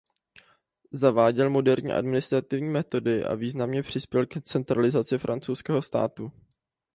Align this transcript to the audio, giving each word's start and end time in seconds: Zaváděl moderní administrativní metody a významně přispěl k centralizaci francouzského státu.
Zaváděl 0.91 1.49
moderní 1.49 1.91
administrativní 1.91 2.69
metody 2.69 3.23
a 3.23 3.35
významně 3.35 3.83
přispěl 3.83 4.25
k 4.25 4.41
centralizaci 4.41 5.17
francouzského 5.17 5.81
státu. 5.81 6.31